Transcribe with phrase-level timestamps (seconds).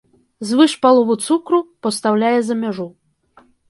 [0.51, 2.93] Звыш паловы цукру пастаўляе за мяжу.